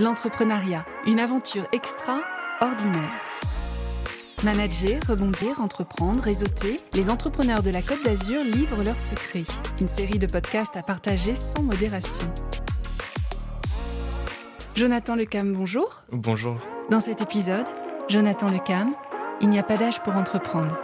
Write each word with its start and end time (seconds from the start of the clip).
L'entrepreneuriat, 0.00 0.86
une 1.06 1.18
aventure 1.18 1.66
extraordinaire. 1.72 3.20
Manager, 4.44 5.00
rebondir, 5.08 5.60
entreprendre, 5.60 6.22
réseauter, 6.22 6.76
les 6.94 7.10
entrepreneurs 7.10 7.64
de 7.64 7.70
la 7.70 7.82
Côte 7.82 8.04
d'Azur 8.04 8.44
livrent 8.44 8.84
leurs 8.84 9.00
secrets. 9.00 9.42
Une 9.80 9.88
série 9.88 10.20
de 10.20 10.28
podcasts 10.28 10.76
à 10.76 10.84
partager 10.84 11.34
sans 11.34 11.64
modération. 11.64 12.32
Jonathan 14.76 15.16
Lecam, 15.16 15.52
bonjour. 15.52 16.04
Bonjour. 16.12 16.58
Dans 16.92 17.00
cet 17.00 17.20
épisode, 17.20 17.66
Jonathan 18.08 18.52
Lecam, 18.52 18.94
il 19.40 19.50
n'y 19.50 19.58
a 19.58 19.64
pas 19.64 19.78
d'âge 19.78 20.00
pour 20.04 20.14
entreprendre. 20.14 20.78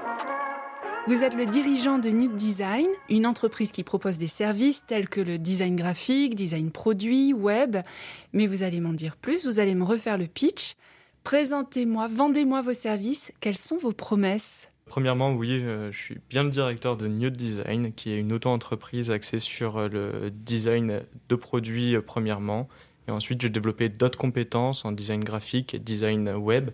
Vous 1.07 1.23
êtes 1.23 1.37
le 1.37 1.45
dirigeant 1.45 1.99
de 1.99 2.09
Nude 2.09 2.35
Design, 2.35 2.87
une 3.11 3.27
entreprise 3.27 3.73
qui 3.73 3.85
propose 3.85 4.17
des 4.17 4.27
services 4.27 4.87
tels 4.87 5.07
que 5.07 5.21
le 5.21 5.39
design 5.39 5.77
graphique, 5.77 6.35
design 6.35 6.71
produit, 6.71 7.35
web. 7.35 7.77
Mais 8.33 8.47
vous 8.47 8.63
allez 8.63 8.81
m'en 8.81 8.95
dire 8.95 9.19
plus, 9.19 9.47
vous 9.47 9.59
allez 9.59 9.75
me 9.75 9.85
refaire 9.85 10.17
le 10.17 10.27
pitch. 10.27 10.77
Présentez-moi, 11.23 12.09
vendez-moi 12.09 12.63
vos 12.63 12.73
services. 12.73 13.33
Quelles 13.41 13.59
sont 13.59 13.77
vos 13.77 13.93
promesses? 13.93 14.71
Premièrement, 14.87 15.35
oui, 15.35 15.61
euh, 15.63 15.93
je 15.93 15.99
suis 15.99 16.17
bien 16.31 16.43
le 16.43 16.49
directeur 16.49 16.97
de 16.97 17.07
Nude 17.07 17.37
Design, 17.37 17.93
qui 17.93 18.11
est 18.11 18.19
une 18.19 18.33
auto-entreprise 18.33 19.11
axée 19.11 19.41
sur 19.41 19.77
euh, 19.77 19.89
le 19.89 20.31
design 20.31 21.03
de 21.29 21.35
produits 21.35 21.97
euh, 21.97 22.01
premièrement. 22.01 22.67
Et 23.09 23.11
ensuite, 23.11 23.43
j'ai 23.43 23.51
développé 23.51 23.91
d'autres 23.91 24.19
compétences 24.19 24.87
en 24.87 24.93
design 24.93 25.23
graphique 25.23 25.75
et 25.75 25.79
design 25.79 26.31
web, 26.31 26.71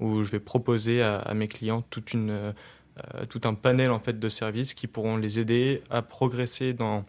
où 0.00 0.22
je 0.22 0.30
vais 0.30 0.40
proposer 0.40 1.00
à, 1.00 1.16
à 1.16 1.32
mes 1.32 1.48
clients 1.48 1.82
toute 1.88 2.12
une 2.12 2.52
euh, 3.14 3.26
tout 3.26 3.40
un 3.44 3.54
panel 3.54 3.90
en 3.90 4.00
fait 4.00 4.18
de 4.18 4.28
services 4.28 4.74
qui 4.74 4.86
pourront 4.86 5.16
les 5.16 5.38
aider 5.38 5.82
à 5.90 6.02
progresser 6.02 6.72
dans 6.72 7.04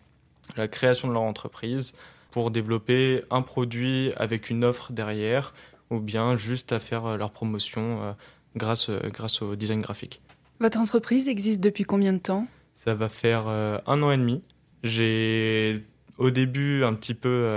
la 0.57 0.67
création 0.67 1.07
de 1.07 1.13
leur 1.13 1.21
entreprise 1.21 1.93
pour 2.31 2.51
développer 2.51 3.23
un 3.29 3.41
produit 3.41 4.11
avec 4.17 4.49
une 4.49 4.63
offre 4.63 4.91
derrière 4.91 5.53
ou 5.89 5.99
bien 5.99 6.35
juste 6.35 6.71
à 6.71 6.79
faire 6.79 7.05
euh, 7.05 7.17
leur 7.17 7.31
promotion 7.31 8.01
euh, 8.01 8.11
grâce, 8.55 8.89
grâce 8.89 9.41
au 9.41 9.55
design 9.55 9.81
graphique. 9.81 10.21
Votre 10.59 10.79
entreprise 10.79 11.27
existe 11.27 11.61
depuis 11.61 11.83
combien 11.83 12.13
de 12.13 12.19
temps? 12.19 12.47
Ça 12.73 12.95
va 12.95 13.09
faire 13.09 13.47
un 13.47 14.01
an 14.01 14.11
et 14.11 14.17
demi. 14.17 14.41
J'ai 14.83 15.83
au 16.17 16.31
début 16.31 16.83
un 16.83 16.93
petit 16.93 17.13
peu 17.13 17.47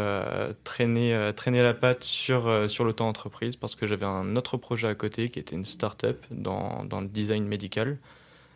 traîné, 0.64 1.12
la 1.12 1.75
patte 1.75 2.03
sur, 2.03 2.69
sur 2.69 2.84
l'auto-entreprise 2.84 3.56
parce 3.56 3.75
que 3.75 3.87
j'avais 3.87 4.06
un 4.06 4.37
autre 4.37 4.56
projet 4.56 4.89
à 4.89 4.94
côté 4.94 5.28
qui 5.28 5.39
était 5.39 5.55
une 5.55 5.64
start-up 5.64 6.27
dans, 6.31 6.84
dans 6.84 7.00
le 7.00 7.06
design 7.06 7.47
médical. 7.47 7.98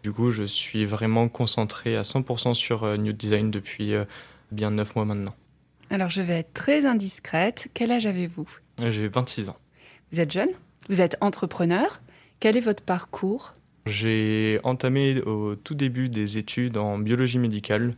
Du 0.03 0.13
coup, 0.13 0.31
je 0.31 0.45
suis 0.45 0.85
vraiment 0.85 1.29
concentré 1.29 1.97
à 1.97 2.03
100% 2.03 2.55
sur 2.55 2.85
euh, 2.85 2.97
New 2.97 3.13
Design 3.13 3.51
depuis 3.51 3.95
euh, 3.95 4.05
bien 4.53 4.71
9 4.71 4.97
mois 4.97 5.05
maintenant. 5.05 5.35
Alors, 5.91 6.11
je 6.11 6.21
vais 6.21 6.41
être 6.41 6.53
très 6.53 6.87
indiscrète. 6.87 7.69
Quel 7.75 7.91
âge 7.91 8.07
avez-vous? 8.07 8.49
J'ai 8.79 9.09
26 9.09 9.49
ans. 9.49 9.57
Vous 10.13 10.21
êtes 10.21 10.31
jeune? 10.31 10.51
Vous 10.89 11.01
êtes 11.01 11.17
entrepreneur? 11.21 12.01
Quel 12.41 12.57
est 12.57 12.61
votre 12.61 12.83
parcours? 12.83 13.53
J'ai 13.87 14.61
entamé 14.65 15.21
au 15.23 15.57
tout 15.57 15.75
début 15.75 16.09
des 16.09 16.39
études 16.39 16.77
en 16.77 16.99
biologie 16.99 17.39
médicale. 17.39 17.95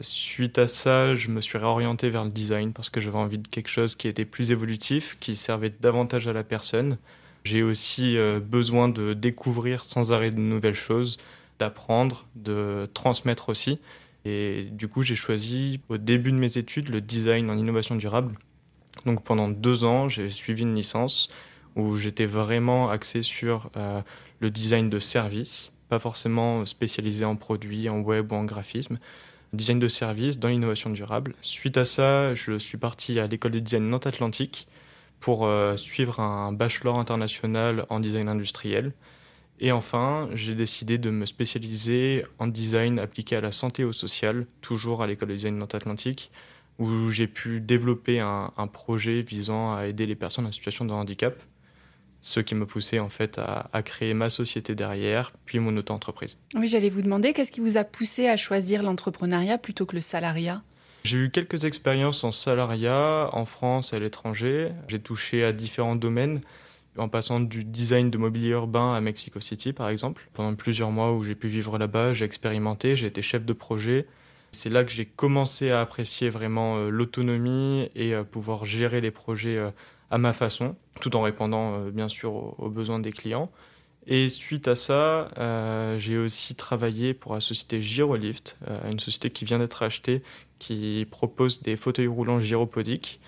Suite 0.00 0.58
à 0.58 0.66
ça, 0.66 1.14
je 1.14 1.28
me 1.28 1.40
suis 1.40 1.58
réorienté 1.58 2.08
vers 2.08 2.24
le 2.24 2.30
design 2.30 2.72
parce 2.72 2.88
que 2.88 3.00
j'avais 3.00 3.18
envie 3.18 3.38
de 3.38 3.48
quelque 3.48 3.68
chose 3.68 3.96
qui 3.96 4.08
était 4.08 4.24
plus 4.24 4.50
évolutif, 4.50 5.16
qui 5.20 5.34
servait 5.36 5.72
davantage 5.80 6.28
à 6.28 6.32
la 6.32 6.44
personne. 6.44 6.98
J'ai 7.44 7.62
aussi 7.62 8.16
euh, 8.16 8.40
besoin 8.40 8.88
de 8.88 9.14
découvrir 9.14 9.84
sans 9.84 10.12
arrêt 10.12 10.30
de 10.30 10.38
nouvelles 10.38 10.74
choses, 10.74 11.18
d'apprendre, 11.60 12.26
de 12.34 12.88
transmettre 12.94 13.50
aussi. 13.50 13.78
Et 14.24 14.68
du 14.72 14.88
coup, 14.88 15.02
j'ai 15.02 15.14
choisi 15.14 15.80
au 15.88 15.96
début 15.96 16.32
de 16.32 16.36
mes 16.36 16.58
études 16.58 16.88
le 16.88 17.00
design 17.00 17.48
en 17.50 17.56
innovation 17.56 17.94
durable. 17.94 18.34
Donc 19.06 19.22
pendant 19.22 19.48
deux 19.48 19.84
ans, 19.84 20.08
j'ai 20.08 20.28
suivi 20.28 20.62
une 20.62 20.74
licence 20.74 21.30
où 21.76 21.96
j'étais 21.96 22.26
vraiment 22.26 22.90
axé 22.90 23.22
sur 23.22 23.70
euh, 23.76 24.02
le 24.40 24.50
design 24.50 24.90
de 24.90 24.98
services, 24.98 25.72
pas 25.88 25.98
forcément 25.98 26.66
spécialisé 26.66 27.24
en 27.24 27.36
produits, 27.36 27.88
en 27.88 28.00
web 28.00 28.32
ou 28.32 28.34
en 28.34 28.44
graphisme. 28.44 28.96
Design 29.52 29.78
de 29.78 29.88
services 29.88 30.38
dans 30.38 30.48
l'innovation 30.48 30.90
durable. 30.90 31.34
Suite 31.42 31.76
à 31.76 31.84
ça, 31.84 32.34
je 32.34 32.58
suis 32.58 32.78
parti 32.78 33.18
à 33.18 33.26
l'école 33.26 33.52
de 33.52 33.58
design 33.58 33.88
Nantes 33.88 34.06
Atlantique 34.06 34.68
pour 35.18 35.44
euh, 35.44 35.76
suivre 35.76 36.20
un 36.20 36.52
bachelor 36.52 36.98
international 36.98 37.84
en 37.88 38.00
design 38.00 38.28
industriel. 38.28 38.92
Et 39.60 39.72
enfin, 39.72 40.28
j'ai 40.34 40.54
décidé 40.54 40.96
de 40.96 41.10
me 41.10 41.26
spécialiser 41.26 42.24
en 42.38 42.46
design 42.46 42.98
appliqué 42.98 43.36
à 43.36 43.42
la 43.42 43.52
santé 43.52 43.82
et 43.82 43.84
au 43.84 43.92
social, 43.92 44.46
toujours 44.62 45.02
à 45.02 45.06
l'école 45.06 45.28
de 45.28 45.34
design 45.34 45.58
Nantes-Atlantique, 45.58 46.30
où 46.78 47.10
j'ai 47.10 47.26
pu 47.26 47.60
développer 47.60 48.20
un, 48.20 48.50
projet 48.72 49.20
visant 49.20 49.74
à 49.74 49.86
aider 49.86 50.06
les 50.06 50.14
personnes 50.14 50.46
en 50.46 50.52
situation 50.52 50.86
de 50.86 50.92
handicap, 50.92 51.42
ce 52.22 52.40
qui 52.40 52.54
m'a 52.54 52.64
poussé 52.64 53.00
en 53.00 53.10
fait 53.10 53.38
à, 53.38 53.68
à, 53.74 53.82
créer 53.82 54.14
ma 54.14 54.30
société 54.30 54.74
derrière, 54.74 55.32
puis 55.44 55.58
mon 55.58 55.76
auto-entreprise. 55.76 56.38
Oui, 56.54 56.66
j'allais 56.66 56.88
vous 56.88 57.02
demander, 57.02 57.34
qu'est-ce 57.34 57.52
qui 57.52 57.60
vous 57.60 57.76
a 57.76 57.84
poussé 57.84 58.28
à 58.28 58.38
choisir 58.38 58.82
l'entrepreneuriat 58.82 59.58
plutôt 59.58 59.84
que 59.84 59.94
le 59.94 60.00
salariat? 60.00 60.62
J'ai 61.04 61.18
eu 61.18 61.30
quelques 61.30 61.64
expériences 61.64 62.24
en 62.24 62.32
salariat, 62.32 63.28
en 63.32 63.44
France 63.44 63.92
et 63.92 63.96
à 63.96 63.98
l'étranger. 63.98 64.70
J'ai 64.88 65.00
touché 65.00 65.44
à 65.44 65.52
différents 65.52 65.96
domaines 65.96 66.40
en 66.96 67.08
passant 67.08 67.40
du 67.40 67.64
design 67.64 68.10
de 68.10 68.18
mobilier 68.18 68.50
urbain 68.50 68.94
à 68.94 69.00
Mexico 69.00 69.40
City, 69.40 69.72
par 69.72 69.88
exemple. 69.88 70.28
Pendant 70.34 70.54
plusieurs 70.54 70.90
mois 70.90 71.12
où 71.12 71.22
j'ai 71.22 71.34
pu 71.34 71.48
vivre 71.48 71.78
là-bas, 71.78 72.12
j'ai 72.12 72.24
expérimenté, 72.24 72.96
j'ai 72.96 73.06
été 73.06 73.22
chef 73.22 73.44
de 73.44 73.52
projet. 73.52 74.06
C'est 74.52 74.70
là 74.70 74.84
que 74.84 74.90
j'ai 74.90 75.06
commencé 75.06 75.70
à 75.70 75.80
apprécier 75.80 76.28
vraiment 76.28 76.76
euh, 76.76 76.90
l'autonomie 76.90 77.88
et 77.94 78.14
euh, 78.14 78.24
pouvoir 78.24 78.64
gérer 78.64 79.00
les 79.00 79.12
projets 79.12 79.56
euh, 79.56 79.70
à 80.10 80.18
ma 80.18 80.32
façon, 80.32 80.74
tout 81.00 81.16
en 81.16 81.22
répondant 81.22 81.84
bien 81.86 82.08
sûr 82.08 82.58
aux, 82.58 82.68
besoins 82.68 82.98
des 82.98 83.12
clients. 83.12 83.48
Et 84.08 84.28
suite 84.28 84.66
à 84.66 84.74
ça, 84.74 85.28
j'ai 85.98 86.18
aussi 86.18 86.56
travaillé 86.56 87.14
pour 87.14 87.32
la 87.32 87.38
société 87.38 87.80
Girolift, 87.80 88.56
une 88.90 88.98
société 88.98 89.30
qui 89.30 89.44
vient 89.44 89.60
d'être 89.60 89.84
achetée, 89.84 90.24
qui 90.58 91.06
propose 91.12 91.62
des 91.62 91.76
fauteuils 91.76 92.08
roulants 92.08 92.40
gyropodiques. 92.40 93.20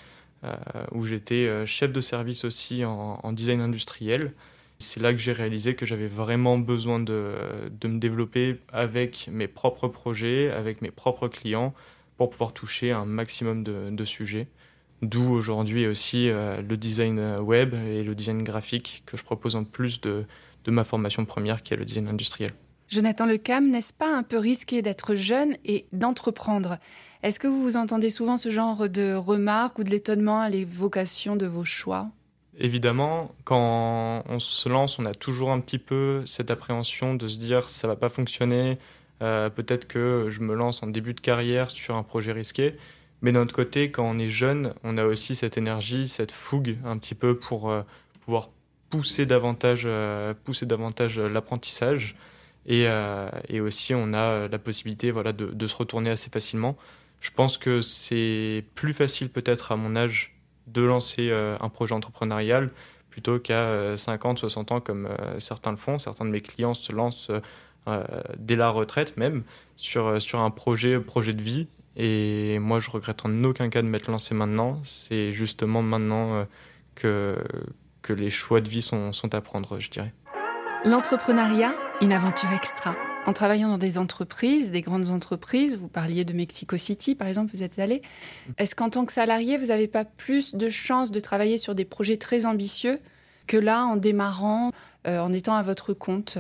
Euh, 0.45 0.57
où 0.91 1.05
j'étais 1.05 1.47
euh, 1.47 1.65
chef 1.67 1.93
de 1.93 2.01
service 2.01 2.45
aussi 2.45 2.85
en, 2.85 3.33
design 3.33 3.61
industriel. 3.61 4.33
C'est 4.81 5.01
là 5.01 5.13
que 5.13 5.19
j'ai 5.21 5.31
réalisé 5.31 5.77
que 5.77 5.87
j'avais 5.87 6.09
vraiment 6.09 6.59
besoin 6.59 6.99
de, 6.99 7.37
de, 7.71 7.87
me 7.87 8.01
développer 8.01 8.59
avec 8.73 9.29
mes 9.31 9.47
propres 9.47 9.87
projets, 9.87 10.51
avec 10.51 10.83
mes 10.83 10.91
propres 10.91 11.29
clients, 11.29 11.73
pour 12.17 12.29
pouvoir 12.31 12.53
toucher 12.53 12.91
un 12.91 13.05
maximum 13.05 13.63
de, 13.63 13.91
de 13.91 14.05
sujets. 14.05 14.49
D'où 15.01 15.33
aujourd'hui 15.33 15.87
aussi 15.87 16.29
euh, 16.29 16.61
le 16.61 16.77
design 16.77 17.21
web 17.39 17.75
et 17.75 18.03
le 18.03 18.17
design 18.17 18.43
graphique 18.43 19.05
que 19.07 19.17
je 19.17 19.23
propose 19.23 19.55
en 19.55 19.63
plus 19.63 20.01
de, 20.01 20.25
de 20.65 20.71
ma 20.73 20.83
formation 20.83 21.25
première 21.25 21.63
qui 21.63 21.73
est 21.73 21.77
le 21.77 21.85
design 21.85 22.09
industriel. 22.09 22.51
Jonathan 22.93 23.25
Lecam, 23.25 23.71
n'est-ce 23.71 23.95
pas 23.95 24.15
un 24.15 24.23
peu 24.23 24.37
risqué 24.37 24.83
d'être 24.83 25.15
jeune 25.15 25.57
et 25.65 25.87
d'entreprendre? 25.93 26.77
Est-ce 27.23 27.41
que 27.41 27.49
vous 27.49 27.63
vous 27.63 27.77
entendez 27.79 28.11
souvent 28.11 28.37
ce 28.37 28.51
genre 28.51 28.91
de 28.91 29.15
remarques 29.15 29.79
ou 29.79 29.85
de 29.85 29.89
l'étonnement 29.89 30.43
à 30.43 30.51
l'évocation 30.51 31.35
de 31.35 31.47
vos 31.47 31.65
choix? 31.65 32.09
Évidemment, 32.59 33.35
quand 33.45 34.23
on 34.29 34.39
se 34.39 34.69
lance, 34.69 34.99
on 34.99 35.07
a 35.07 35.15
toujours 35.15 35.53
un 35.53 35.61
petit 35.61 35.79
peu 35.79 36.23
cette 36.27 36.51
appréhension 36.51 37.15
de 37.15 37.27
se 37.29 37.39
dire 37.39 37.71
ça 37.71 37.89
va 37.89 37.97
pas 37.97 38.11
fonctionner, 38.11 38.77
euh, 39.23 39.49
peut-être 39.49 39.89
que 39.89 40.27
je 40.29 40.43
me 40.43 40.55
lance 40.55 40.83
en 40.83 40.87
début 40.87 41.15
de 41.15 41.21
carrière 41.23 41.71
sur 41.71 41.97
un 41.97 42.03
projet 42.03 42.33
risqué. 42.33 42.75
Mais 43.23 43.33
d'un 43.33 43.41
autre 43.41 43.55
côté, 43.55 43.91
quand 43.91 44.05
on 44.05 44.19
est 44.19 44.29
jeune, 44.29 44.75
on 44.85 44.99
a 44.99 45.07
aussi 45.07 45.35
cette 45.35 45.57
énergie, 45.57 46.09
cette 46.09 46.33
fougue 46.33 46.77
un 46.85 46.99
petit 46.99 47.15
peu 47.15 47.39
pour 47.39 47.71
euh, 47.71 47.81
pouvoir 48.21 48.51
pousser 48.91 49.25
davantage, 49.25 49.85
euh, 49.87 50.35
pousser 50.45 50.67
davantage 50.67 51.19
l'apprentissage. 51.19 52.17
Euh, 52.71 53.29
et, 53.49 53.61
aussi, 53.61 53.95
on 53.95 54.13
a 54.15 54.49
la 54.49 54.59
possibilité 54.59 55.11
voilà, 55.11 55.33
de, 55.33 55.67
se 55.67 55.77
retourner 55.77 56.11
assez 56.11 56.31
facilement. 56.31 56.77
Je 57.21 57.31
pense 57.31 57.59
que 57.59 57.83
c'est 57.83 58.65
plus 58.75 58.93
facile 58.93 59.31
peut-être 59.31 59.73
à 59.73 59.77
mon 59.77 59.97
âge 59.97 60.35
de 60.67 60.83
lancer 60.83 61.29
euh, 61.31 61.57
un 61.61 61.69
projet 61.69 61.95
entrepreneurial 61.95 62.71
plutôt 63.11 63.39
qu'à 63.39 63.97
50, 63.97 64.39
euh, 64.39 64.41
60 64.41 64.73
ans 64.73 64.81
comme 64.81 65.09
certains 65.39 65.71
le 65.71 65.77
font. 65.77 65.99
Certains 65.99 66.25
de 66.25 66.31
mes 66.31 66.41
clients 66.41 66.75
se 66.75 66.93
lancent 66.93 67.31
dès 68.39 68.55
la 68.55 68.71
retraite 68.71 69.17
même 69.17 69.43
sur, 69.77 70.23
sur 70.23 70.41
un 70.41 70.51
projet, 70.51 70.99
projet 71.01 71.33
de 71.33 71.43
vie. 71.43 71.67
Et 71.97 72.59
moi, 72.59 72.79
je 72.79 72.91
regrette 72.91 73.27
en 73.27 73.45
aucun 73.45 73.69
cas 73.69 73.83
de 73.83 73.89
m'être 73.89 74.11
lancé 74.11 74.35
maintenant. 74.35 74.81
C'est 74.85 75.31
justement 75.33 75.83
maintenant 75.83 76.47
que, 76.95 77.37
que 78.01 78.15
les 78.15 78.31
choix 78.31 78.63
de 78.63 78.69
vie 78.69 78.83
sont 78.83 79.35
à 79.35 79.41
prendre, 79.43 79.79
je 79.79 79.91
dirais. 79.91 80.13
L'entrepreneuriat, 80.85 81.75
une 82.03 82.13
aventure 82.13 82.53
extra. 82.53 82.97
En 83.27 83.33
travaillant 83.33 83.69
dans 83.69 83.79
des 83.79 83.97
entreprises, 83.97 84.73
des 84.73 84.81
grandes 84.81 85.11
entreprises, 85.11 85.77
vous 85.77 85.87
parliez 85.87 86.25
de 86.25 86.33
Mexico 86.33 86.77
City 86.77 87.15
par 87.15 87.29
exemple, 87.29 87.53
vous 87.55 87.63
êtes 87.63 87.79
allé. 87.79 88.03
Est-ce 88.59 88.75
qu'en 88.75 88.91
tant 88.91 89.05
que 89.05 89.13
salarié, 89.13 89.57
vous 89.57 89.67
n'avez 89.67 89.87
pas 89.87 90.05
plus 90.05 90.57
de 90.57 90.69
chances 90.69 91.13
de 91.13 91.21
travailler 91.21 91.59
sur 91.59 91.77
des 91.77 91.85
projets 91.85 92.17
très 92.17 92.45
ambitieux 92.45 92.99
que 93.47 93.57
là, 93.57 93.85
en 93.85 93.95
démarrant, 93.95 94.73
euh, 95.07 95.21
en 95.21 95.33
étant 95.33 95.55
à 95.55 95.63
votre 95.63 95.95
compte? 95.95 96.39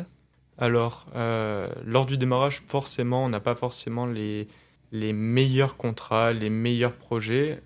Alors, 0.58 1.06
euh, 1.14 1.68
lors 1.84 2.06
du 2.06 2.18
démarrage, 2.18 2.60
forcément, 2.66 3.24
on 3.24 3.28
n'a 3.28 3.40
pas 3.40 3.54
forcément 3.54 4.06
les, 4.06 4.48
les 4.90 5.12
meilleurs 5.12 5.76
contrats, 5.76 6.32
les 6.32 6.50
meilleurs 6.50 6.94
projets. 6.94 7.62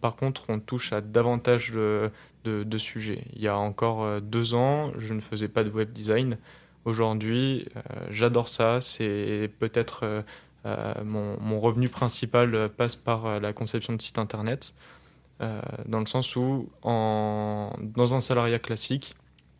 par 0.00 0.16
contre, 0.16 0.46
on 0.48 0.58
touche 0.58 0.92
à 0.92 1.00
davantage 1.00 1.70
de, 1.70 2.10
de, 2.44 2.78
sujets. 2.78 3.22
Il 3.36 3.42
y 3.42 3.48
a 3.48 3.56
encore 3.56 4.20
deux 4.20 4.54
ans, 4.54 4.90
je 4.98 5.14
ne 5.14 5.20
faisais 5.20 5.48
pas 5.48 5.62
de 5.62 5.70
web 5.70 5.92
design. 5.92 6.36
Aujourd'hui, 6.84 7.66
j'adore 8.08 8.48
ça. 8.48 8.80
C'est 8.80 9.50
peut-être 9.58 10.24
mon, 10.64 11.38
mon, 11.40 11.60
revenu 11.60 11.88
principal 11.88 12.70
passe 12.70 12.96
par 12.96 13.40
la 13.40 13.52
conception 13.52 13.94
de 13.94 14.00
sites 14.02 14.18
internet. 14.18 14.72
Euh, 15.40 15.60
dans 15.86 16.00
le 16.00 16.06
sens 16.06 16.36
où 16.36 16.68
dans 16.82 18.14
un 18.14 18.20
salariat 18.20 18.58
classique, 18.58 19.14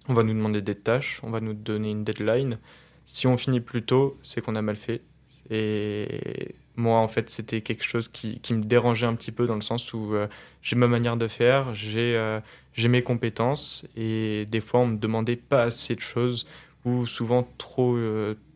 on 0.08 0.14
va 0.14 0.22
nous 0.22 0.34
demander 0.34 0.61
des 0.61 0.75
tâches, 0.75 1.20
on 1.22 1.31
va 1.31 1.40
nous 1.40 1.55
donner 1.55 1.90
une 1.90 2.05
deadline. 2.05 2.58
Si 3.06 3.26
on 3.26 3.37
finit 3.37 3.61
plus 3.61 3.82
tôt, 3.82 4.19
c'est 4.22 4.44
qu'on 4.44 4.56
a 4.56 4.62
mal 4.62 4.76
fait. 4.76 5.00
Et 5.49 6.55
moi, 6.76 6.99
en 6.99 7.08
fait, 7.08 7.31
c'était 7.31 7.62
quelque 7.62 7.84
chose 7.84 8.08
qui, 8.08 8.40
me 8.50 8.62
dérangeait 8.62 9.06
un 9.06 9.14
petit 9.14 9.32
peu 9.32 9.46
dans 9.46 9.55
le 9.55 9.62
sens 9.62 9.93
où 9.94 10.14
euh, 10.14 10.28
j'ai 10.62 10.76
ma 10.76 10.87
manière 10.87 11.17
de 11.17 11.28
faire, 11.28 11.72
j'ai 11.75 12.14
euh, 12.17 12.40
j'ai 12.75 12.88
mes 12.88 13.02
compétences, 13.02 13.87
et 13.96 14.46
des 14.46 14.61
fois, 14.61 14.81
on 14.81 14.87
me 14.87 14.96
demandait 14.96 15.37
pas 15.37 15.62
assez 15.64 15.96
de 15.96 16.00
choses 16.00 16.46
ou 16.85 17.06
souvent 17.06 17.47
trop, 17.59 17.99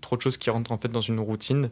trop 0.00 0.17
de 0.17 0.23
choses 0.23 0.37
qui 0.37 0.50
rentrent 0.50 0.73
en 0.73 0.79
fait 0.79 0.88
dans 0.88 1.00
une 1.00 1.21
routine 1.21 1.71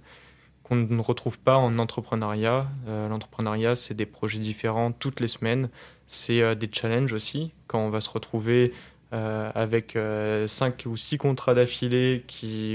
qu'on 0.63 0.77
ne 0.77 1.03
retrouve 1.03 1.39
pas 1.39 1.57
en 1.57 1.79
entrepreneuriat. 1.79 2.67
Euh, 2.87 3.09
l'entrepreneuriat, 3.09 3.77
c'est 3.77 3.95
des 3.95 4.07
projets 4.07 4.39
différents 4.39 4.93
toutes 4.93 5.21
les 5.21 5.29
semaines. 5.29 5.69
C'est 6.07 6.41
euh, 6.41 6.55
des 6.55 6.69
challenges 6.73 7.13
aussi. 7.13 7.53
Quand 7.67 7.81
on 7.81 7.91
va 7.91 8.01
se 8.01 8.11
retrouver 8.11 8.73
euh, 9.13 9.51
avec 9.55 9.99
cinq 10.47 10.85
ou 10.87 10.97
six 10.97 11.19
contrats 11.19 11.55
d'affilée 11.55 12.25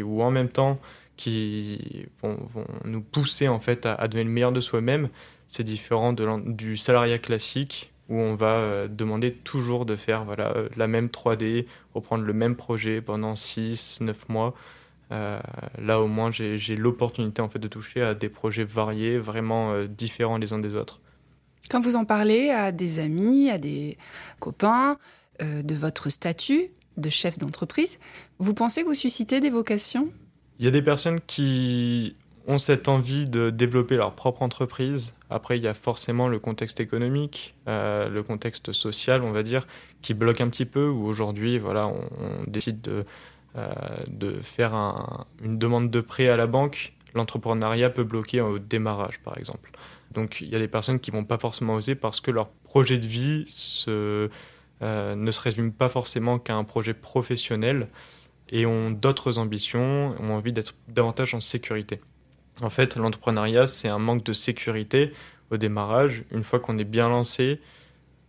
ou 0.04 0.22
en 0.22 0.32
même 0.32 0.50
temps 0.50 0.80
qui 1.16 2.06
vont, 2.22 2.38
nous 2.86 3.02
pousser 3.02 3.48
en 3.48 3.60
fait 3.60 3.88
à, 3.88 4.08
devenir 4.08 4.26
le 4.26 4.32
meilleur 4.32 4.52
de 4.52 4.62
soi-même, 4.62 5.10
c'est 5.48 5.64
différent 5.64 6.14
du 6.14 6.78
salariat 6.78 7.18
classique 7.18 7.92
où 8.10 8.16
on 8.16 8.36
va 8.36 8.88
demander 8.88 9.34
toujours 9.34 9.86
de 9.86 9.96
faire 9.96 10.24
voilà, 10.24 10.54
la 10.78 10.88
même 10.88 11.08
3D, 11.08 11.66
reprendre 11.94 12.24
le 12.24 12.34
même 12.34 12.56
projet 12.56 13.02
pendant 13.02 13.36
6, 13.36 14.00
9 14.02 14.30
mois. 14.30 14.54
Euh, 15.12 15.40
là, 15.80 16.02
au 16.02 16.08
moins, 16.08 16.32
j'ai 16.32 16.76
l'opportunité 16.76 17.42
en 17.42 17.50
fait 17.50 17.60
de 17.60 17.68
toucher 17.68 18.02
à 18.02 18.14
des 18.14 18.30
projets 18.30 18.64
variés, 18.64 19.18
vraiment 19.18 19.72
euh, 19.72 19.88
différents 19.88 20.38
les 20.38 20.54
uns 20.54 20.60
des 20.60 20.76
autres. 20.76 21.00
Quand 21.70 21.80
vous 21.80 21.96
en 21.96 22.06
parlez 22.06 22.50
à 22.50 22.72
des 22.72 23.00
amis, 23.00 23.50
à 23.50 23.58
des 23.58 23.98
copains, 24.40 24.98
euh, 25.42 25.62
de 25.62 25.76
votre 25.76 26.10
statut 26.10 26.68
de 26.98 27.10
chef 27.10 27.38
d'entreprise, 27.38 28.00
vous 28.40 28.54
pensez 28.54 28.84
que 28.84 28.88
vous 28.88 28.96
suscitez 28.96 29.40
des 29.40 29.50
vocations? 29.50 30.10
Il 30.60 30.66
y 30.66 30.68
a 30.68 30.72
des 30.72 30.82
personnes 30.82 31.20
qui 31.28 32.16
ont 32.48 32.58
cette 32.58 32.88
envie 32.88 33.26
de 33.26 33.50
développer 33.50 33.98
leur 33.98 34.14
propre 34.14 34.42
entreprise. 34.42 35.14
Après, 35.30 35.58
il 35.58 35.64
y 35.64 35.68
a 35.68 35.74
forcément 35.74 36.30
le 36.30 36.40
contexte 36.40 36.80
économique, 36.80 37.56
le 37.68 38.22
contexte 38.22 38.72
social, 38.72 39.22
on 39.22 39.32
va 39.32 39.44
dire, 39.44 39.68
qui 40.02 40.14
bloque 40.14 40.40
un 40.40 40.48
petit 40.48 40.66
peu, 40.66 40.88
où 40.88 41.06
aujourd'hui, 41.06 41.60
voilà, 41.60 41.88
on 41.88 42.50
décide 42.50 42.80
de 42.80 43.06
euh, 43.58 44.42
faire 44.42 44.76
une 45.42 45.58
demande 45.58 45.90
de 45.90 46.02
prêt 46.02 46.28
à 46.28 46.38
la 46.38 46.46
banque, 46.46 46.94
l'entrepreneuriat 47.16 47.90
peut 47.90 48.04
bloquer 48.04 48.42
au 48.42 48.60
démarrage, 48.60 49.20
par 49.20 49.38
exemple. 49.38 49.72
Donc 50.12 50.42
il 50.42 50.50
y 50.50 50.56
a 50.56 50.60
des 50.60 50.68
personnes 50.68 51.00
qui 51.00 51.12
vont 51.12 51.24
pas 51.24 51.40
forcément 51.40 51.76
oser 51.76 51.96
parce 51.96 52.22
que 52.22 52.30
leur 52.30 52.50
projet 52.50 52.98
de 52.98 53.08
vie 53.08 53.46
euh, 53.88 54.28
ne 54.82 55.32
se 55.32 55.42
résume 55.42 55.72
pas 55.72 55.90
forcément 55.90 56.38
qu'à 56.38 56.56
un 56.56 56.64
projet 56.64 56.94
professionnel 56.94 57.88
et 58.50 58.66
ont 58.66 58.92
d'autres 58.92 59.40
ambitions, 59.40 60.16
ont 60.20 60.34
envie 60.34 60.54
d'être 60.54 60.76
davantage 60.88 61.34
en 61.34 61.42
sécurité. 61.42 62.00
En 62.62 62.70
fait, 62.70 62.96
l'entrepreneuriat, 62.96 63.68
c'est 63.68 63.88
un 63.88 64.00
manque 64.00 64.24
de 64.24 64.34
sécurité 64.34 65.12
au 65.52 65.58
démarrage. 65.58 66.24
Une 66.32 66.44
fois 66.44 66.60
qu'on 66.60 66.78
est 66.78 66.84
bien 66.84 67.08
lancé, 67.10 67.60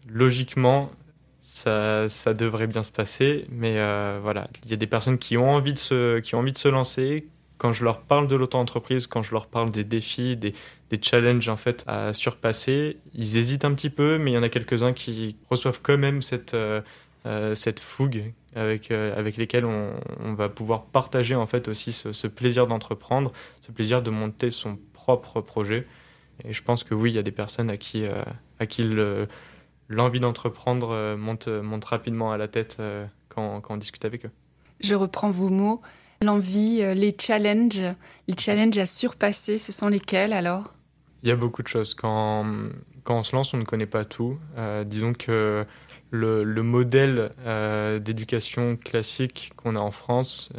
logiquement, 0.08 0.90
ça, 1.40 2.08
ça, 2.08 2.34
devrait 2.34 2.66
bien 2.66 2.82
se 2.82 2.92
passer. 2.92 3.46
Mais 3.50 3.78
euh, 3.78 4.18
voilà, 4.22 4.44
il 4.64 4.70
y 4.70 4.74
a 4.74 4.76
des 4.76 4.86
personnes 4.86 5.18
qui 5.18 5.36
ont 5.36 5.50
envie 5.50 5.72
de 5.72 5.78
se, 5.78 6.18
qui 6.20 6.34
ont 6.34 6.40
envie 6.40 6.52
de 6.52 6.58
se 6.58 6.68
lancer. 6.68 7.28
Quand 7.56 7.72
je 7.72 7.84
leur 7.84 8.02
parle 8.02 8.28
de 8.28 8.36
l'auto-entreprise, 8.36 9.06
quand 9.06 9.22
je 9.22 9.32
leur 9.32 9.46
parle 9.46 9.72
des 9.72 9.82
défis, 9.82 10.36
des, 10.36 10.52
des, 10.90 11.00
challenges 11.02 11.48
en 11.48 11.56
fait 11.56 11.82
à 11.88 12.12
surpasser, 12.12 12.98
ils 13.14 13.36
hésitent 13.36 13.64
un 13.64 13.74
petit 13.74 13.90
peu, 13.90 14.16
mais 14.18 14.30
il 14.30 14.34
y 14.34 14.38
en 14.38 14.44
a 14.44 14.48
quelques-uns 14.48 14.92
qui 14.92 15.36
reçoivent 15.50 15.80
quand 15.82 15.98
même 15.98 16.22
cette, 16.22 16.54
euh, 16.54 16.82
cette 17.54 17.80
fougue 17.80 18.32
avec, 18.54 18.90
avec 18.90 19.36
lesquels 19.36 19.66
on, 19.66 19.92
on, 20.20 20.34
va 20.34 20.48
pouvoir 20.48 20.86
partager 20.86 21.34
en 21.34 21.46
fait 21.46 21.68
aussi 21.68 21.92
ce, 21.92 22.12
ce 22.12 22.26
plaisir 22.26 22.66
d'entreprendre, 22.66 23.32
ce 23.60 23.70
plaisir 23.70 24.02
de 24.02 24.10
monter 24.10 24.50
son 24.50 24.78
propre 24.94 25.40
projet. 25.40 25.86
Et 26.44 26.52
je 26.52 26.62
pense 26.62 26.84
que 26.84 26.94
oui, 26.94 27.10
il 27.10 27.14
y 27.14 27.18
a 27.18 27.22
des 27.22 27.32
personnes 27.32 27.68
à 27.68 27.76
qui, 27.76 28.04
à 28.58 28.66
qui 28.66 28.82
le, 28.82 29.28
l'envie 29.88 30.20
d'entreprendre 30.20 30.90
euh, 30.90 31.16
monte, 31.16 31.48
monte 31.48 31.84
rapidement 31.86 32.32
à 32.32 32.36
la 32.36 32.48
tête 32.48 32.76
euh, 32.80 33.06
quand, 33.28 33.60
quand 33.60 33.74
on 33.74 33.76
discute 33.78 34.04
avec 34.04 34.26
eux. 34.26 34.30
Je 34.80 34.94
reprends 34.94 35.30
vos 35.30 35.48
mots. 35.48 35.80
L'envie, 36.22 36.82
euh, 36.82 36.94
les 36.94 37.16
challenges, 37.18 37.80
les 38.26 38.36
challenges 38.36 38.78
à 38.78 38.86
surpasser, 38.86 39.58
ce 39.58 39.72
sont 39.72 39.88
lesquels 39.88 40.32
alors? 40.32 40.74
Il 41.22 41.28
y 41.28 41.32
a 41.32 41.36
beaucoup 41.36 41.62
de 41.62 41.68
choses. 41.68 41.94
Quand, 41.94 42.46
quand 43.04 43.18
on 43.18 43.22
se 43.22 43.34
lance, 43.34 43.54
on 43.54 43.56
ne 43.56 43.64
connaît 43.64 43.86
pas 43.86 44.04
tout. 44.04 44.38
disons 44.86 45.14
que 45.14 45.66
le, 46.10 46.44
le 46.44 46.62
modèle 46.62 47.30
d'éducation 48.02 48.76
classique 48.76 49.52
qu'on 49.56 49.76
a 49.76 49.80
en 49.80 49.90
France 49.90 50.52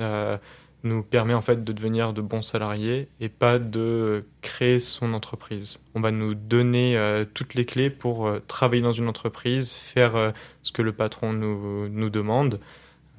nous 0.83 1.03
permet 1.03 1.33
en 1.33 1.41
fait 1.41 1.63
de 1.63 1.73
devenir 1.73 2.13
de 2.13 2.21
bons 2.21 2.41
salariés 2.41 3.09
et 3.19 3.29
pas 3.29 3.59
de 3.59 4.25
créer 4.41 4.79
son 4.79 5.13
entreprise. 5.13 5.79
On 5.93 6.01
va 6.01 6.11
nous 6.11 6.35
donner 6.35 6.97
euh, 6.97 7.25
toutes 7.33 7.53
les 7.53 7.65
clés 7.65 7.89
pour 7.89 8.27
euh, 8.27 8.39
travailler 8.47 8.81
dans 8.81 8.93
une 8.93 9.07
entreprise, 9.07 9.71
faire 9.71 10.15
euh, 10.15 10.31
ce 10.63 10.71
que 10.71 10.81
le 10.81 10.93
patron 10.93 11.33
nous, 11.33 11.89
nous 11.89 12.09
demande 12.09 12.59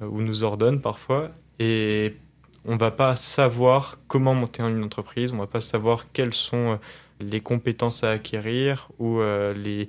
ou 0.01 0.21
nous 0.21 0.43
ordonne 0.43 0.81
parfois 0.81 1.29
et 1.59 2.15
on 2.65 2.75
va 2.75 2.89
pas 2.89 3.15
savoir 3.15 3.99
comment 4.07 4.33
monter 4.33 4.63
une 4.63 4.83
entreprise, 4.83 5.31
on 5.33 5.37
va 5.37 5.47
pas 5.47 5.61
savoir 5.61 6.11
quelles 6.11 6.33
sont 6.33 6.79
les 7.19 7.41
compétences 7.41 8.03
à 8.03 8.11
acquérir 8.11 8.89
ou 8.97 9.19
les 9.19 9.87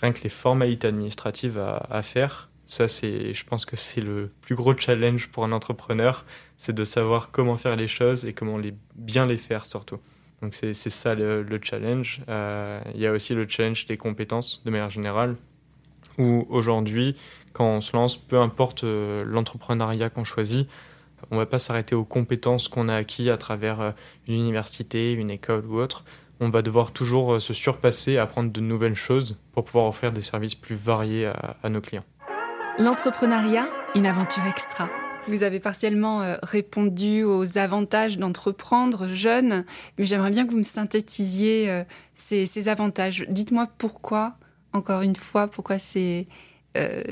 rien 0.00 0.12
que 0.12 0.22
les 0.22 0.28
formalités 0.28 0.88
administratives 0.88 1.58
à, 1.58 2.02
faire. 2.02 2.50
Ça 2.66 2.88
c'est 2.88 3.34
je 3.34 3.44
pense 3.44 3.64
que 3.64 3.76
c'est 3.76 4.00
le 4.00 4.30
plus 4.40 4.54
gros 4.54 4.76
challenge 4.76 5.28
pour 5.28 5.44
un 5.44 5.52
entrepreneur 5.52 6.24
c'est 6.58 6.74
de 6.74 6.84
savoir 6.84 7.30
comment 7.30 7.56
faire 7.56 7.76
les 7.76 7.86
choses 7.86 8.24
et 8.24 8.34
comment 8.34 8.58
les, 8.58 8.74
bien 8.96 9.26
les 9.26 9.36
faire 9.36 9.64
surtout. 9.64 9.98
Donc 10.42 10.54
c'est 10.54 10.74
ça 10.74 11.14
le, 11.14 11.60
challenge. 11.62 12.20
Euh, 12.28 12.80
il 12.94 13.00
y 13.00 13.06
a 13.06 13.12
aussi 13.12 13.34
le 13.34 13.48
challenge 13.48 13.86
des 13.86 13.96
compétences 13.96 14.62
de 14.64 14.70
manière 14.70 14.90
générale, 14.90 15.36
où 16.18 16.46
aujourd'hui, 16.48 17.16
quand 17.52 17.66
on 17.66 17.80
se 17.80 17.96
lance, 17.96 18.16
peu 18.16 18.38
importe 18.38 18.84
euh, 18.84 19.24
l'entrepreneuriat 19.24 20.10
qu'on 20.10 20.24
choisit, 20.24 20.68
on 21.30 21.34
ne 21.34 21.40
va 21.40 21.46
pas 21.46 21.58
s'arrêter 21.58 21.96
aux 21.96 22.04
compétences 22.04 22.68
qu'on 22.68 22.88
a 22.88 22.94
acquis 22.94 23.30
à 23.30 23.36
travers 23.36 23.80
euh, 23.80 23.90
une 24.28 24.34
université, 24.34 25.12
une 25.12 25.30
école 25.30 25.66
ou 25.66 25.80
autre. 25.80 26.04
On 26.40 26.50
va 26.50 26.62
devoir 26.62 26.92
toujours 26.92 27.42
se 27.42 27.52
surpasser, 27.52 28.16
apprendre 28.16 28.52
de 28.52 28.60
nouvelles 28.60 28.94
choses 28.94 29.36
pour 29.52 29.64
pouvoir 29.64 29.86
offrir 29.86 30.12
des 30.12 30.22
services 30.22 30.54
plus 30.54 30.76
variés 30.76 31.26
à, 31.26 31.56
à 31.62 31.68
nos 31.68 31.80
clients. 31.80 32.04
L'entrepreneuriat, 32.78 33.68
une 33.96 34.06
aventure 34.06 34.44
extra. 34.46 34.88
Vous 35.28 35.42
avez 35.42 35.60
partiellement 35.60 36.22
euh, 36.22 36.36
répondu 36.42 37.22
aux 37.22 37.58
avantages 37.58 38.16
d'entreprendre 38.16 39.08
jeune, 39.08 39.64
mais 39.98 40.06
j'aimerais 40.06 40.30
bien 40.30 40.46
que 40.46 40.52
vous 40.52 40.58
me 40.58 40.62
synthétisiez 40.62 41.68
euh, 41.68 41.84
ces, 42.14 42.68
avantages. 42.68 43.26
Dites-moi 43.28 43.68
pourquoi, 43.76 44.36
encore 44.72 45.02
une 45.02 45.16
fois, 45.16 45.48
pourquoi 45.48 45.78
c'est 45.78 46.26
euh, 46.76 47.02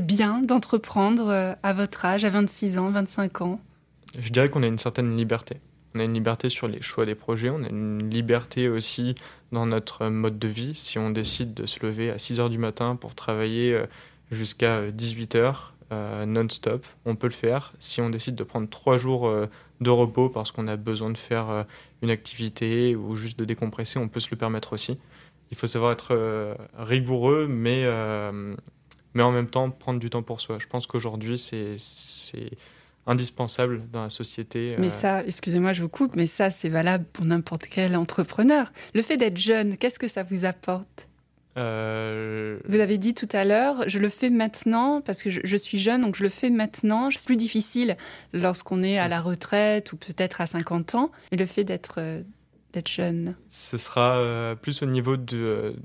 bien 0.00 0.40
d'entreprendre 0.40 1.56
à 1.62 1.72
votre 1.72 2.04
âge, 2.04 2.24
à 2.24 2.30
26 2.30 2.78
ans, 2.78 2.90
25 2.90 3.40
ans 3.40 3.60
Je 4.18 4.28
dirais 4.28 4.48
qu'on 4.48 4.62
a 4.62 4.66
une 4.66 4.78
certaine 4.78 5.16
liberté. 5.16 5.56
On 5.94 6.00
a 6.00 6.04
une 6.04 6.14
liberté 6.14 6.48
sur 6.50 6.68
les 6.68 6.82
choix 6.82 7.06
des 7.06 7.14
projets, 7.14 7.50
on 7.50 7.62
a 7.62 7.68
une 7.68 8.10
liberté 8.10 8.68
aussi 8.68 9.14
dans 9.52 9.66
notre 9.66 10.08
mode 10.08 10.38
de 10.38 10.48
vie. 10.48 10.74
Si 10.74 10.98
on 10.98 11.10
décide 11.10 11.54
de 11.54 11.66
se 11.66 11.84
lever 11.84 12.10
à 12.10 12.18
6 12.18 12.40
heures 12.40 12.50
du 12.50 12.58
matin 12.58 12.96
pour 12.96 13.14
travailler 13.14 13.80
jusqu'à 14.32 14.90
18 14.90 15.36
heures, 15.36 15.74
euh, 15.92 16.24
non-stop. 16.24 16.86
On 17.04 17.14
peut 17.14 17.26
le 17.26 17.32
faire. 17.32 17.72
Si 17.78 18.00
on 18.00 18.08
décide 18.08 18.34
de 18.34 18.42
prendre 18.42 18.68
trois 18.68 18.96
jours 18.96 19.28
euh, 19.28 19.46
de 19.80 19.90
repos 19.90 20.30
parce 20.30 20.50
qu'on 20.50 20.66
a 20.66 20.76
besoin 20.76 21.10
de 21.10 21.18
faire 21.18 21.50
euh, 21.50 21.62
une 22.02 22.10
activité 22.10 22.96
ou 22.96 23.14
juste 23.14 23.38
de 23.38 23.44
décompresser, 23.44 23.98
on 23.98 24.08
peut 24.08 24.18
se 24.18 24.30
le 24.30 24.36
permettre 24.36 24.72
aussi. 24.72 24.98
Il 25.50 25.56
faut 25.56 25.66
savoir 25.66 25.92
être 25.92 26.56
rigoureux, 26.76 27.46
mais, 27.48 27.84
mais 29.12 29.22
en 29.22 29.30
même 29.30 29.46
temps 29.46 29.70
prendre 29.70 30.00
du 30.00 30.10
temps 30.10 30.22
pour 30.22 30.40
soi. 30.40 30.58
Je 30.58 30.66
pense 30.66 30.86
qu'aujourd'hui, 30.86 31.38
c'est 31.38 31.76
indispensable 33.06 33.82
dans 33.92 34.02
la 34.02 34.10
société. 34.10 34.76
Mais 34.78 34.90
ça, 34.90 35.24
excusez-moi, 35.24 35.72
je 35.72 35.82
vous 35.82 35.88
coupe, 35.88 36.16
mais 36.16 36.26
ça, 36.26 36.50
c'est 36.50 36.68
valable 36.68 37.04
pour 37.12 37.24
n'importe 37.24 37.66
quel 37.66 37.96
entrepreneur. 37.96 38.72
Le 38.94 39.02
fait 39.02 39.16
d'être 39.16 39.36
jeune, 39.36 39.76
qu'est-ce 39.76 39.98
que 39.98 40.08
ça 40.08 40.22
vous 40.22 40.44
apporte? 40.44 41.08
Euh... 41.56 42.58
Vous 42.66 42.76
l'avez 42.76 42.98
dit 42.98 43.14
tout 43.14 43.28
à 43.32 43.44
l'heure, 43.44 43.84
je 43.86 43.98
le 43.98 44.08
fais 44.08 44.30
maintenant 44.30 45.00
parce 45.00 45.22
que 45.22 45.30
je, 45.30 45.56
suis 45.56 45.78
jeune, 45.78 46.00
donc 46.00 46.16
je 46.16 46.24
le 46.24 46.28
fais 46.28 46.50
maintenant. 46.50 47.10
C'est 47.12 47.26
plus 47.26 47.36
difficile 47.36 47.94
lorsqu'on 48.32 48.82
est 48.82 48.98
à 48.98 49.06
la 49.06 49.20
retraite 49.20 49.92
ou 49.92 49.96
peut-être 49.96 50.40
à 50.40 50.46
50 50.46 50.96
ans. 50.96 51.12
Mais 51.30 51.38
le 51.38 51.46
fait 51.46 51.62
d'être 51.62 51.96
euh, 51.98 52.22
d'être 52.72 52.88
jeune 52.88 53.36
Ce 53.50 53.76
sera 53.76 54.56
plus 54.60 54.82
au 54.82 54.86
niveau 54.86 55.16
de 55.16 55.76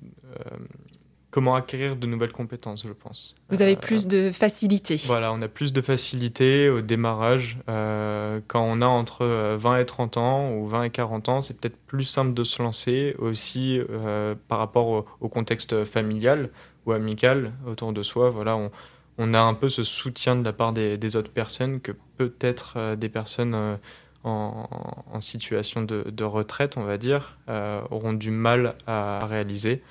comment 1.31 1.55
acquérir 1.55 1.95
de 1.95 2.07
nouvelles 2.07 2.31
compétences, 2.31 2.86
je 2.88 2.93
pense. 2.93 3.36
Vous 3.50 3.62
avez 3.62 3.75
plus 3.75 4.07
de 4.07 4.31
facilité. 4.31 5.01
Voilà, 5.05 5.31
on 5.31 5.41
a 5.41 5.48
plus 5.48 5.74
de 5.74 5.81
facilité 5.81 6.69
au 6.69 6.81
démarrage. 6.81 7.57
quand 7.67 8.62
on 8.62 8.81
a 8.81 8.88
entre 8.88 9.25
20 9.55 9.77
et 9.77 9.86
30 9.86 10.17
ans 10.17 10.53
ou 10.53 10.67
20 10.67 10.83
et 10.83 10.89
40 10.89 11.29
ans, 11.29 11.41
c'est 11.41 11.59
peut-être 11.59 11.77
plus 11.88 12.03
simple 12.03 12.33
de 12.33 12.43
se 12.43 12.62
lancer 12.62 13.15
aussi 13.19 13.79
par 14.48 14.59
rapport 14.59 15.05
au, 15.19 15.29
contexte 15.29 15.86
familial 15.86 16.50
ou 16.86 16.91
amical 16.91 17.51
autour 17.67 17.93
de 17.93 18.01
soi. 18.03 18.29
Voilà, 18.31 18.57
on, 18.57 18.71
on 19.19 19.33
a 19.33 19.39
un 19.39 19.53
peu 19.53 19.69
ce 19.69 19.83
soutien 19.83 20.38
de 20.38 20.43
la 20.43 20.53
part 20.53 20.71
des, 20.71 21.15
autres 21.17 21.31
personnes 21.31 21.81
que 21.81 21.91
peut-être 22.17 22.75
euh, 22.77 22.95
des 22.95 23.09
personnes 23.09 23.53
euh, 23.53 23.75
en, 24.24 25.21
situation 25.21 25.81
de, 25.81 26.24
retraite, 26.24 26.77
on 26.77 26.83
va 26.83 26.98
dire, 26.98 27.38
euh, 27.50 27.81
auront 27.91 28.13
du 28.13 28.31
mal 28.31 28.75
à, 28.88 29.25
réaliser. 29.25 29.83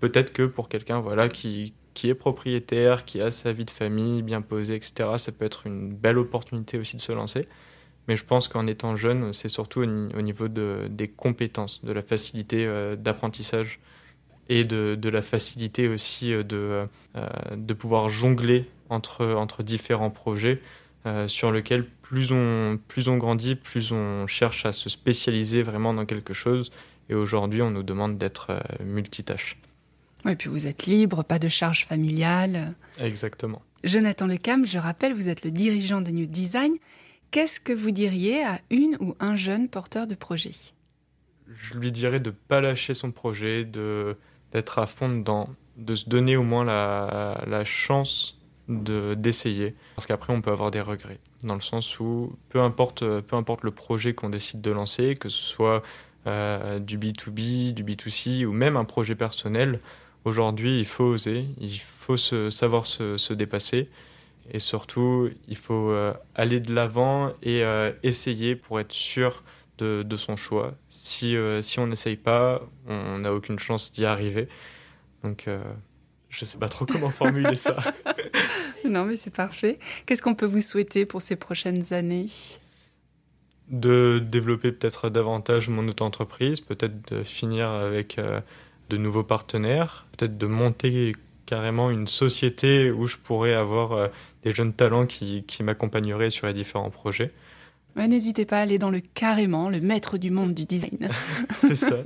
Peut-être 0.00 0.32
que 0.32 0.44
pour 0.44 0.68
quelqu'un 0.68 1.00
voilà, 1.00 1.28
qui, 1.28 1.74
qui 1.94 2.08
est 2.08 2.14
propriétaire, 2.14 3.04
qui 3.04 3.20
a 3.20 3.30
sa 3.30 3.52
vie 3.52 3.64
de 3.64 3.70
famille 3.70 4.22
bien 4.22 4.40
posée, 4.40 4.76
etc., 4.76 5.10
ça 5.18 5.32
peut 5.32 5.44
être 5.44 5.66
une 5.66 5.92
belle 5.92 6.18
opportunité 6.18 6.78
aussi 6.78 6.96
de 6.96 7.02
se 7.02 7.12
lancer. 7.12 7.48
Mais 8.08 8.16
je 8.16 8.24
pense 8.24 8.48
qu'en 8.48 8.66
étant 8.66 8.96
jeune, 8.96 9.32
c'est 9.32 9.48
surtout 9.48 9.80
au, 9.82 10.22
niveau 10.22 10.48
de, 10.48 10.88
des 10.90 11.08
compétences, 11.08 11.84
de 11.84 11.92
la 11.92 12.02
facilité 12.02 12.66
d'apprentissage 12.96 13.78
et 14.48 14.64
de, 14.64 15.08
la 15.08 15.22
facilité 15.22 15.88
aussi 15.88 16.32
euh, 16.32 16.42
de, 16.42 16.86
euh, 17.16 17.26
de 17.56 17.74
pouvoir 17.74 18.08
jongler 18.08 18.66
entre, 18.88 19.26
entre 19.26 19.62
différents 19.62 20.10
projets 20.10 20.60
euh, 21.06 21.26
sur 21.28 21.52
lesquels 21.52 21.86
plus 22.02 22.32
on, 22.32 22.78
plus 22.88 23.08
on 23.08 23.16
grandit, 23.16 23.54
plus 23.54 23.92
on 23.92 24.26
cherche 24.26 24.66
à 24.66 24.72
se 24.72 24.88
spécialiser 24.88 25.62
vraiment 25.62 25.94
dans 25.94 26.04
quelque 26.04 26.34
chose. 26.34 26.70
Et 27.08 27.14
aujourd'hui, 27.14 27.62
on 27.62 27.70
nous 27.70 27.82
demande 27.82 28.18
d'être 28.18 28.62
multitâche. 28.84 29.58
Oui, 30.24 30.36
puis 30.36 30.48
vous 30.48 30.66
êtes 30.66 30.86
libre, 30.86 31.24
pas 31.24 31.38
de 31.38 31.48
charge 31.48 31.84
familiale. 31.86 32.74
Exactement. 32.98 33.60
Jonathan 33.82 34.26
Lecam, 34.26 34.64
je 34.64 34.78
rappelle, 34.78 35.14
vous 35.14 35.28
êtes 35.28 35.44
le 35.44 35.50
dirigeant 35.50 36.00
de 36.00 36.10
New 36.10 36.26
Design. 36.26 36.74
Qu'est-ce 37.32 37.60
que 37.60 37.72
vous 37.72 37.90
diriez 37.90 38.44
à 38.44 38.60
une 38.70 38.96
ou 39.00 39.16
un 39.18 39.34
jeune 39.34 39.68
porteur 39.68 40.06
de 40.06 40.14
projet? 40.14 40.52
Je 41.52 41.74
lui 41.74 41.90
dirais 41.90 42.20
de 42.20 42.30
ne 42.30 42.34
pas 42.34 42.60
lâcher 42.60 42.94
son 42.94 43.10
projet, 43.10 43.64
de, 43.64 44.16
d'être 44.52 44.78
à 44.78 44.86
fond 44.86 45.08
dedans, 45.08 45.48
de 45.76 45.94
se 45.94 46.08
donner 46.08 46.36
au 46.36 46.44
moins 46.44 46.64
la, 46.64 47.42
la 47.46 47.64
chance 47.64 48.38
de, 48.68 49.14
d'essayer. 49.14 49.74
Parce 49.96 50.06
qu'après, 50.06 50.32
on 50.32 50.40
peut 50.40 50.52
avoir 50.52 50.70
des 50.70 50.80
regrets. 50.80 51.18
Dans 51.42 51.54
le 51.54 51.60
sens 51.60 51.98
où, 51.98 52.36
peu 52.48 52.60
importe, 52.60 53.00
peu 53.22 53.34
importe 53.34 53.64
le 53.64 53.72
projet 53.72 54.14
qu'on 54.14 54.30
décide 54.30 54.60
de 54.60 54.70
lancer, 54.70 55.16
que 55.16 55.28
ce 55.28 55.42
soit 55.42 55.82
euh, 56.26 56.78
du 56.78 56.98
B2B, 56.98 57.72
du 57.72 57.84
B2C 57.84 58.44
ou 58.44 58.52
même 58.52 58.76
un 58.76 58.84
projet 58.84 59.14
personnel, 59.14 59.80
aujourd'hui, 60.24 60.78
il 60.78 60.86
faut 60.86 61.04
oser, 61.04 61.46
il 61.60 61.78
faut 61.78 62.16
se, 62.16 62.50
savoir 62.50 62.86
se, 62.86 63.16
se 63.16 63.32
dépasser. 63.32 63.88
Et 64.50 64.58
surtout, 64.58 65.30
il 65.48 65.56
faut 65.56 65.90
euh, 65.90 66.12
aller 66.34 66.60
de 66.60 66.74
l'avant 66.74 67.32
et 67.42 67.64
euh, 67.64 67.92
essayer 68.02 68.56
pour 68.56 68.80
être 68.80 68.92
sûr 68.92 69.42
de, 69.78 70.16
son 70.16 70.36
choix. 70.36 70.74
Si, 70.90 71.34
si 71.60 71.80
on 71.80 71.88
n'essaye 71.88 72.16
pas, 72.16 72.62
on 72.86 73.18
n'a 73.18 73.34
aucune 73.34 73.58
chance 73.58 73.90
d'y 73.90 74.04
arriver. 74.04 74.46
Donc, 75.24 75.48
je 76.28 76.44
ne 76.44 76.48
sais 76.48 76.56
pas 76.56 76.68
trop 76.68 76.86
comment 76.86 77.10
formuler 77.10 77.56
ça. 77.56 77.76
non, 78.84 79.04
mais 79.04 79.16
c'est 79.16 79.34
parfait. 79.34 79.80
Qu'est-ce 80.06 80.22
qu'on 80.22 80.36
peut 80.36 80.46
vous 80.46 80.60
souhaiter 80.60 81.04
pour 81.04 81.20
ces 81.20 81.34
prochaines 81.34 81.92
années? 81.92 82.28
De 83.68 84.22
développer 84.24 84.72
peut-être 84.72 85.08
davantage 85.08 85.68
mon 85.68 85.86
auto-entreprise, 85.88 86.60
peut-être 86.60 87.12
de 87.12 87.22
finir 87.22 87.68
avec 87.68 88.18
euh, 88.18 88.40
de 88.90 88.96
nouveaux 88.96 89.22
partenaires, 89.22 90.06
peut-être 90.16 90.36
de 90.36 90.46
monter 90.46 91.12
carrément 91.46 91.90
une 91.90 92.06
société 92.06 92.90
où 92.90 93.06
je 93.06 93.16
pourrais 93.16 93.54
avoir 93.54 94.10
des 94.42 94.52
jeunes 94.52 94.72
talents 94.72 95.06
qui, 95.06 95.44
qui 95.44 95.62
m'accompagneraient 95.62 96.30
sur 96.30 96.46
les 96.46 96.52
différents 96.52 96.90
projets. 96.90 97.32
N'hésitez 97.96 98.46
pas 98.46 98.58
à 98.58 98.62
aller 98.62 98.78
dans 98.78 98.90
le 98.90 99.00
carrément, 99.00 99.68
le 99.68 99.80
maître 99.80 100.18
du 100.18 100.30
monde 100.30 100.54
du 100.54 100.64
design. 100.64 101.10
c'est 101.50 101.76
ça. 101.76 101.96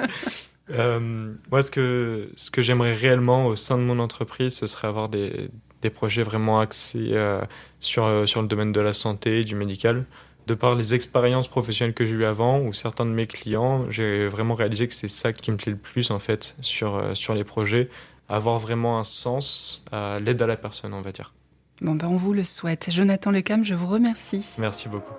Euh, 0.70 1.32
moi, 1.50 1.62
ce 1.62 1.70
que, 1.70 2.28
ce 2.36 2.50
que 2.50 2.62
j'aimerais 2.62 2.94
réellement 2.94 3.46
au 3.46 3.56
sein 3.56 3.78
de 3.78 3.82
mon 3.82 3.98
entreprise, 3.98 4.54
ce 4.54 4.66
serait 4.66 4.88
avoir 4.88 5.08
des, 5.08 5.48
des 5.82 5.90
projets 5.90 6.24
vraiment 6.24 6.58
axés 6.58 7.10
euh, 7.12 7.40
sur, 7.78 8.04
euh, 8.04 8.26
sur 8.26 8.42
le 8.42 8.48
domaine 8.48 8.72
de 8.72 8.80
la 8.80 8.92
santé, 8.92 9.44
du 9.44 9.54
médical. 9.54 10.04
De 10.46 10.54
par 10.54 10.76
les 10.76 10.94
expériences 10.94 11.48
professionnelles 11.48 11.94
que 11.94 12.06
j'ai 12.06 12.12
eues 12.12 12.24
avant, 12.24 12.60
ou 12.60 12.72
certains 12.72 13.04
de 13.04 13.10
mes 13.10 13.26
clients, 13.26 13.90
j'ai 13.90 14.28
vraiment 14.28 14.54
réalisé 14.54 14.86
que 14.86 14.94
c'est 14.94 15.08
ça 15.08 15.32
qui 15.32 15.50
me 15.50 15.56
plaît 15.56 15.72
le 15.72 15.78
plus, 15.78 16.10
en 16.12 16.20
fait, 16.20 16.54
sur, 16.60 17.02
sur 17.14 17.34
les 17.34 17.42
projets. 17.42 17.88
Avoir 18.28 18.58
vraiment 18.60 18.98
un 18.98 19.04
sens 19.04 19.84
à 19.90 20.20
l'aide 20.20 20.40
à 20.42 20.46
la 20.46 20.56
personne, 20.56 20.94
on 20.94 21.00
va 21.00 21.10
dire. 21.10 21.32
Bon, 21.80 21.94
ben 21.94 22.06
on 22.08 22.16
vous 22.16 22.32
le 22.32 22.44
souhaite. 22.44 22.90
Jonathan 22.90 23.30
Lecam, 23.30 23.64
je 23.64 23.74
vous 23.74 23.86
remercie. 23.86 24.56
Merci 24.58 24.88
beaucoup. 24.88 25.14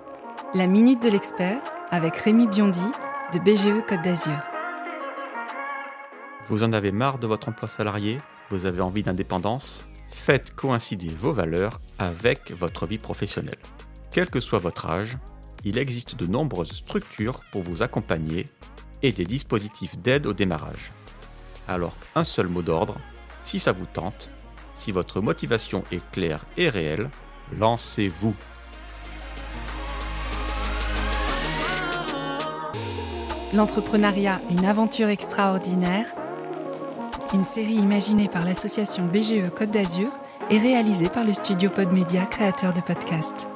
La 0.54 0.66
Minute 0.66 1.02
de 1.02 1.10
l'Expert 1.10 1.60
avec 1.90 2.16
Rémi 2.16 2.46
Biondi 2.46 2.80
de 3.34 3.38
BGE 3.38 3.84
Côte 3.86 4.02
d'Azur. 4.02 4.38
Vous 6.46 6.64
en 6.64 6.72
avez 6.72 6.90
marre 6.90 7.18
de 7.18 7.26
votre 7.26 7.50
emploi 7.50 7.68
salarié? 7.68 8.18
Vous 8.50 8.64
avez 8.64 8.80
envie 8.80 9.02
d'indépendance? 9.02 9.86
Faites 10.10 10.54
coïncider 10.54 11.08
vos 11.08 11.32
valeurs 11.32 11.80
avec 11.98 12.50
votre 12.52 12.86
vie 12.86 12.98
professionnelle. 12.98 13.58
Quel 14.10 14.30
que 14.30 14.40
soit 14.40 14.58
votre 14.58 14.86
âge, 14.86 15.18
il 15.64 15.78
existe 15.78 16.16
de 16.16 16.26
nombreuses 16.26 16.72
structures 16.72 17.40
pour 17.52 17.62
vous 17.62 17.82
accompagner 17.82 18.46
et 19.02 19.12
des 19.12 19.24
dispositifs 19.24 19.98
d'aide 19.98 20.26
au 20.26 20.32
démarrage. 20.32 20.90
Alors, 21.66 21.94
un 22.14 22.24
seul 22.24 22.48
mot 22.48 22.62
d'ordre, 22.62 22.96
si 23.42 23.60
ça 23.60 23.72
vous 23.72 23.86
tente, 23.86 24.30
si 24.74 24.92
votre 24.92 25.20
motivation 25.20 25.84
est 25.92 26.02
claire 26.10 26.44
et 26.56 26.68
réelle, 26.68 27.10
lancez-vous. 27.58 28.34
L'entrepreneuriat, 33.54 34.40
une 34.50 34.64
aventure 34.64 35.08
extraordinaire. 35.08 36.06
Une 37.34 37.44
série 37.44 37.74
imaginée 37.74 38.28
par 38.28 38.44
l'association 38.44 39.06
BGE 39.06 39.50
Côte 39.54 39.70
d'Azur 39.70 40.10
et 40.50 40.58
réalisée 40.58 41.08
par 41.08 41.24
le 41.24 41.32
studio 41.32 41.70
Podmedia, 41.70 42.26
créateur 42.26 42.72
de 42.72 42.80
podcasts. 42.80 43.47